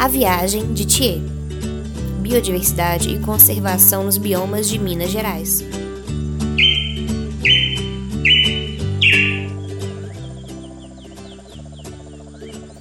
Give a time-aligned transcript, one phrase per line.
[0.00, 1.18] A Viagem de Thier
[2.22, 5.62] Biodiversidade e conservação nos biomas de Minas Gerais.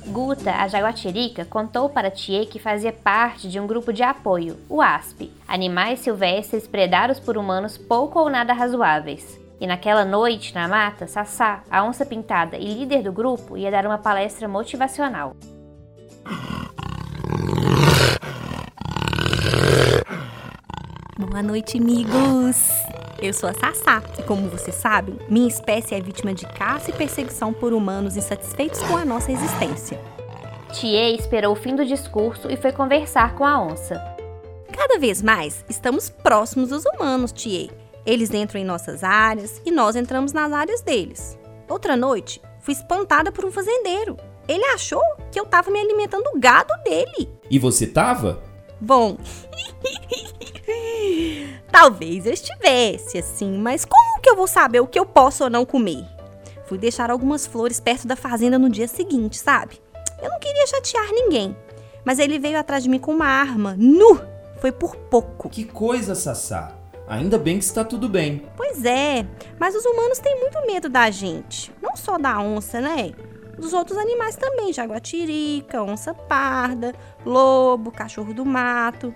[0.07, 4.81] Guta, a jaguatirica, contou para Thier que fazia parte de um grupo de apoio, o
[4.81, 9.37] ASP, animais silvestres predados por humanos pouco ou nada razoáveis.
[9.59, 13.85] E naquela noite, na mata, Sassá, a onça pintada e líder do grupo, ia dar
[13.85, 15.35] uma palestra motivacional.
[21.29, 22.57] Boa noite, amigos!
[23.21, 26.93] Eu sou a Sassá e, como vocês sabem, minha espécie é vítima de caça e
[26.93, 30.01] perseguição por humanos insatisfeitos com a nossa existência.
[30.73, 34.03] Thier esperou o fim do discurso e foi conversar com a onça.
[34.75, 37.69] Cada vez mais estamos próximos dos humanos, Thier.
[38.07, 41.37] Eles entram em nossas áreas e nós entramos nas áreas deles.
[41.69, 44.17] Outra noite, fui espantada por um fazendeiro.
[44.47, 47.29] Ele achou que eu estava me alimentando do gado dele.
[47.51, 48.41] E você tava?
[48.81, 49.15] Bom,
[51.71, 55.49] talvez eu estivesse assim, mas como que eu vou saber o que eu posso ou
[55.49, 56.05] não comer?
[56.65, 59.81] Fui deixar algumas flores perto da fazenda no dia seguinte, sabe?
[60.21, 61.55] Eu não queria chatear ninguém,
[62.03, 64.21] mas ele veio atrás de mim com uma arma, nu!
[64.59, 65.49] Foi por pouco.
[65.49, 66.73] Que coisa, Sassá.
[67.07, 68.45] Ainda bem que está tudo bem.
[68.55, 69.25] Pois é,
[69.57, 71.73] mas os humanos têm muito medo da gente.
[71.81, 73.13] Não só da onça, né?
[73.57, 76.93] Dos outros animais também, jaguatirica, onça parda,
[77.25, 79.13] lobo, cachorro do mato.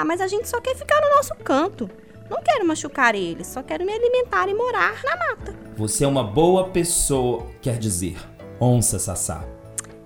[0.00, 1.90] Ah, mas a gente só quer ficar no nosso canto.
[2.30, 5.54] Não quero machucar eles, só quero me alimentar e morar na mata.
[5.76, 8.16] Você é uma boa pessoa, quer dizer,
[8.58, 9.44] onça Sassá.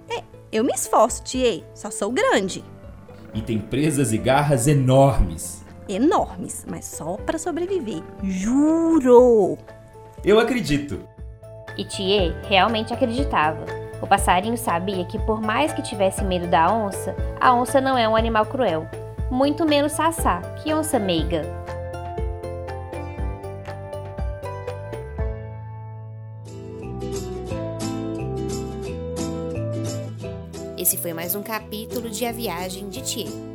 [0.08, 2.64] É, eu me esforço, Tiê, só sou grande.
[3.32, 5.64] E tem presas e garras enormes.
[5.88, 8.02] Enormes, mas só para sobreviver.
[8.24, 9.56] Juro!
[10.24, 11.08] Eu acredito.
[11.78, 13.64] E Thier realmente acreditava.
[14.02, 18.08] O passarinho sabia que, por mais que tivesse medo da onça, a onça não é
[18.08, 18.88] um animal cruel.
[19.34, 21.42] Muito menos Sassá, que onça meiga.
[30.78, 33.53] Esse foi mais um capítulo de A Viagem de Thier.